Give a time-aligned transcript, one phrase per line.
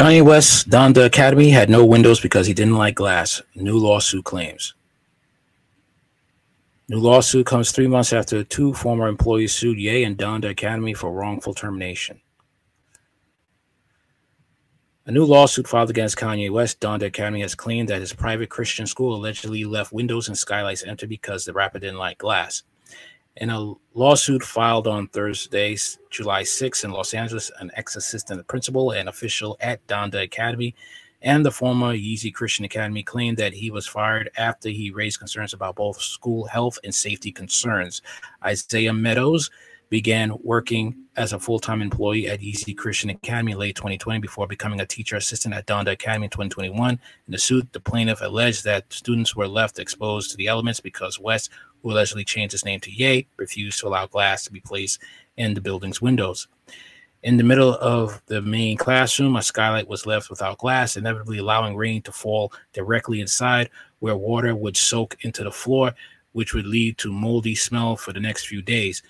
[0.00, 3.42] Kanye West Donda Academy had no windows because he didn't like glass.
[3.54, 4.72] New lawsuit claims.
[6.88, 11.12] New lawsuit comes three months after two former employees sued Ye and Donda Academy for
[11.12, 12.22] wrongful termination.
[15.04, 18.86] A new lawsuit filed against Kanye West, Donda Academy, has claimed that his private Christian
[18.86, 22.62] school allegedly left windows and skylights empty because the rapper didn't like glass.
[23.36, 25.76] In a lawsuit filed on Thursday,
[26.10, 30.74] July 6 in Los Angeles, an ex-assistant principal and official at Donda Academy
[31.22, 35.52] and the former Yeezy Christian Academy claimed that he was fired after he raised concerns
[35.52, 38.00] about both school health and safety concerns.
[38.42, 39.50] Isaiah Meadows
[39.90, 44.86] began working as a full-time employee at Yeezy Christian Academy late 2020 before becoming a
[44.86, 46.92] teacher assistant at Donda Academy in 2021.
[46.92, 51.18] In the suit, the plaintiff alleged that students were left exposed to the elements because
[51.18, 51.50] West,
[51.82, 55.00] who allegedly changed his name to Ye, refused to allow glass to be placed
[55.36, 56.48] in the building's windows.
[57.22, 61.76] In the middle of the main classroom, a skylight was left without glass, inevitably allowing
[61.76, 65.92] rain to fall directly inside, where water would soak into the floor,
[66.32, 69.02] which would lead to moldy smell for the next few days.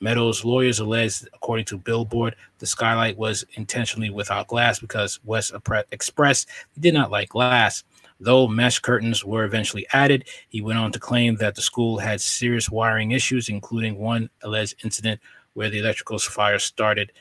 [0.00, 5.52] Meadows' lawyers alleged, according to Billboard, the skylight was intentionally without glass because West
[5.92, 7.84] expressed he did not like glass.
[8.20, 12.20] Though mesh curtains were eventually added, he went on to claim that the school had
[12.20, 15.20] serious wiring issues, including one alleged incident
[15.54, 17.12] where the electrical fire started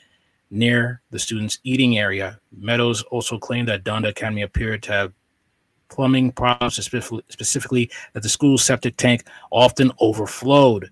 [0.49, 2.39] near the students' eating area.
[2.51, 5.13] Meadows also claimed that Donda Academy appeared to have
[5.89, 10.89] plumbing problems, specifically, that the school's septic tank often overflowed.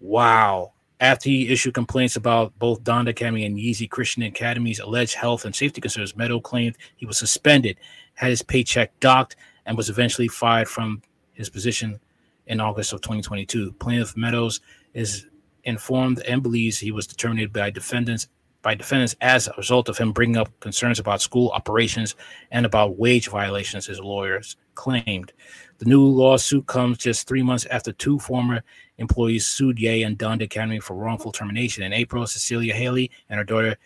[0.00, 0.71] Wow.
[1.02, 5.52] After he issued complaints about both Donda Academy and Yeezy Christian Academy's alleged health and
[5.52, 7.76] safety concerns, Meadow claimed he was suspended,
[8.14, 9.34] had his paycheck docked,
[9.66, 11.98] and was eventually fired from his position
[12.46, 13.72] in August of 2022.
[13.80, 14.60] Plaintiff Meadows
[14.94, 15.26] is
[15.64, 18.28] informed and believes he was terminated by defendants
[18.62, 22.14] by defendants as a result of him bringing up concerns about school operations
[22.50, 25.32] and about wage violations, his lawyers claimed.
[25.78, 28.62] The new lawsuit comes just three months after two former
[28.98, 31.82] employees sued Ye and Donda Academy for wrongful termination.
[31.82, 33.76] In April, Cecilia Haley and her daughter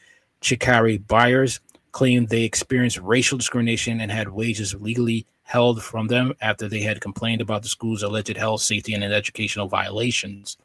[0.43, 1.61] Chikari Byers
[1.93, 7.01] claimed they experienced racial discrimination and had wages legally held from them after they had
[7.01, 10.59] complained about the school's alleged health, safety, and educational violations.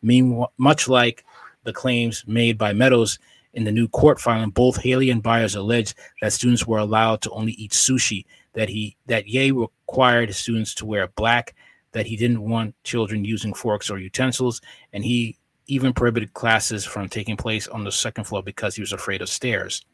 [0.00, 1.24] Meanwhile, much like
[1.64, 3.18] the claims made by Meadows
[3.54, 7.30] in the new court filing, both Haley and Byers alleged that students were allowed to
[7.30, 11.54] only eat sushi, that he that Ye required students to wear black,
[11.92, 14.60] that he didn't want children using forks or utensils,
[14.92, 18.92] and he even prohibited classes from taking place on the second floor because he was
[18.92, 19.84] afraid of stairs.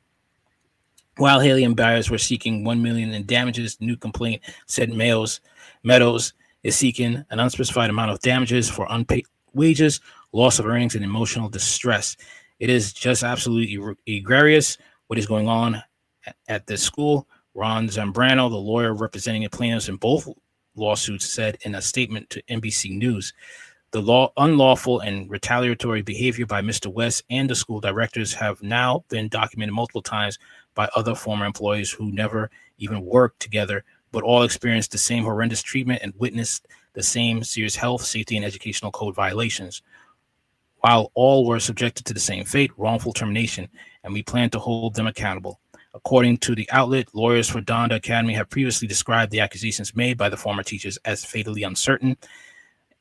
[1.17, 5.41] While Haley and Byers were seeking one million in damages, the new complaint said Meadows,
[5.85, 6.33] Meadows
[6.65, 10.01] is seeking an unspecified amount of damages for unpaid wages,
[10.33, 12.17] loss of earnings, and emotional distress.
[12.65, 15.83] It is just absolutely egregious what is going on
[16.25, 17.29] at, at this school.
[17.53, 20.27] Ron Zambrano, the lawyer representing the plaintiffs in both
[20.75, 23.35] lawsuits, said in a statement to NBC News
[23.91, 26.87] the law, unlawful and retaliatory behavior by Mr.
[26.87, 30.39] West and the school directors have now been documented multiple times
[30.75, 35.63] by other former employees who never even worked together, but all experienced the same horrendous
[35.63, 39.83] treatment and witnessed the same serious health, safety, and educational code violations.
[40.85, 43.71] While all were subjected to the same fate, wrongful termination,
[44.03, 45.59] and we plan to hold them accountable.
[45.95, 50.29] According to the outlet, lawyers for Donda Academy have previously described the accusations made by
[50.29, 52.19] the former teachers as fatally uncertain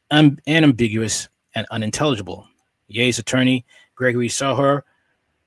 [0.10, 2.48] and ambiguous and unintelligible.
[2.88, 4.84] Ye's attorney, Gregory Sahar,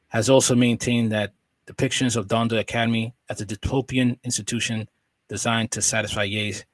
[0.08, 1.32] has also maintained that
[1.66, 4.91] depictions of Donda Academy as a dystopian institution
[5.30, 6.66] designed to satisfy Ye's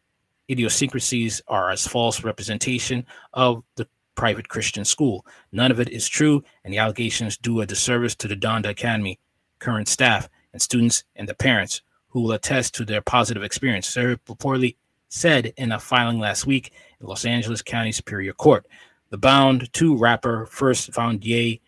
[0.51, 5.27] idiosyncrasies are as false representation of the private Christian school.
[5.53, 9.19] None of it is true, and the allegations do a disservice to the Donda Academy
[9.59, 13.87] current staff and students and the parents who will attest to their positive experience.
[13.87, 14.77] Sir reportedly
[15.09, 18.67] said in a filing last week in Los Angeles County Superior Court.
[19.11, 21.61] The Bound 2 rapper first found Ye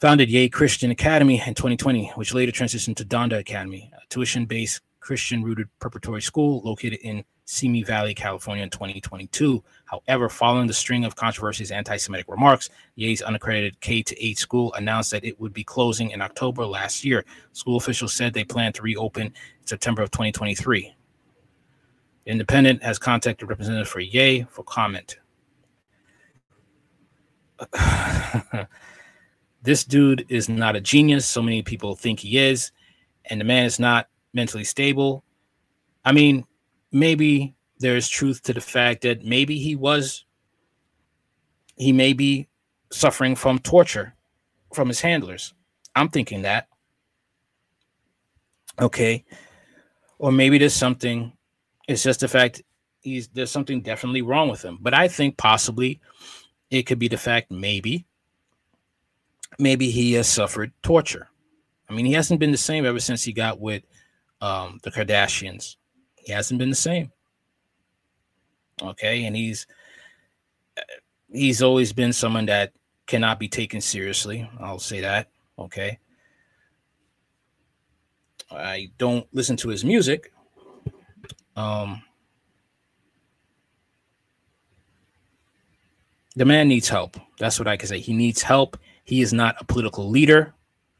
[0.00, 4.06] founded Ye Christian Academy in 2020, which later transitioned to Donda Academy, a
[4.98, 9.62] tuition-based Christian-rooted preparatory school located in Simi Valley, California in 2022.
[9.86, 15.40] However, following the string of controversies anti-Semitic remarks, Ye's unaccredited K-8 school announced that it
[15.40, 17.24] would be closing in October last year.
[17.52, 20.94] School officials said they plan to reopen in September of 2023.
[22.26, 25.16] Independent has contacted representative for Ye for comment.
[29.62, 31.26] this dude is not a genius.
[31.26, 32.70] So many people think he is,
[33.24, 35.24] and the man is not mentally stable.
[36.04, 36.44] I mean,
[36.92, 40.24] maybe there's truth to the fact that maybe he was,
[41.76, 42.46] he may be
[42.92, 44.14] suffering from torture
[44.72, 45.54] from his handlers.
[45.96, 46.68] I'm thinking that.
[48.80, 49.24] Okay.
[50.18, 51.32] Or maybe there's something,
[51.88, 52.62] it's just the fact
[53.00, 54.78] he's there's something definitely wrong with him.
[54.80, 56.00] But I think possibly
[56.70, 58.06] it could be the fact maybe,
[59.58, 61.26] maybe he has suffered torture.
[61.90, 63.82] I mean, he hasn't been the same ever since he got with
[64.40, 65.76] um, the Kardashians.
[66.16, 67.10] He hasn't been the same.
[68.82, 69.24] Okay.
[69.24, 69.66] And he's,
[71.32, 72.72] he's always been someone that
[73.06, 74.48] cannot be taken seriously.
[74.60, 75.28] I'll say that.
[75.58, 75.98] Okay.
[78.50, 80.32] I don't listen to his music.
[81.56, 82.02] Um,
[86.36, 87.16] the man needs help.
[87.38, 87.98] That's what I can say.
[87.98, 88.78] He needs help.
[89.04, 90.54] He is not a political leader.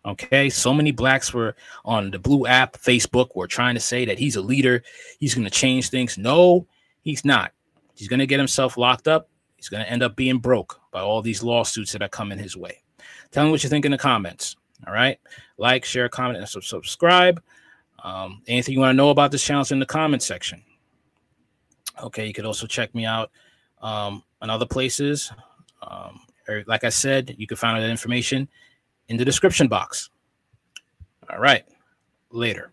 [0.08, 0.48] Okay.
[0.48, 4.36] So many blacks were on the blue app, Facebook, were trying to say that he's
[4.36, 4.82] a leader.
[5.20, 6.16] He's going to change things.
[6.16, 6.66] No,
[7.02, 7.52] he's not.
[7.94, 9.28] He's going to get himself locked up.
[9.56, 12.56] He's going to end up being broke by all these lawsuits that are coming his
[12.56, 12.82] way.
[13.32, 14.56] Tell me what you think in the comments.
[14.86, 15.18] All right.
[15.58, 17.42] Like, share, comment, and subscribe.
[18.02, 20.62] Um, anything you want to know about this channel is in the comment section.
[22.02, 22.26] Okay.
[22.26, 23.30] You could also check me out
[23.82, 25.30] um, on other places.
[25.82, 28.48] Um, or like I said, you can find that information
[29.08, 30.10] in the description box.
[31.30, 31.64] All right.
[32.30, 32.72] Later.